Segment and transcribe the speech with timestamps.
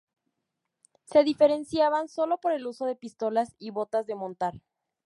[1.03, 4.59] Se diferenciaban sólo por el uso de pistolas y botas de montar.